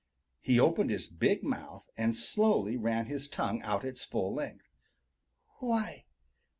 He 0.39 0.59
opened 0.59 0.89
his 0.89 1.07
big 1.07 1.43
mouth 1.43 1.85
and 1.95 2.15
slowly 2.15 2.75
ran 2.75 3.05
his 3.05 3.27
tongue 3.27 3.61
out 3.61 3.85
its 3.85 4.03
full 4.03 4.33
length. 4.33 4.65
"Why! 5.59 6.05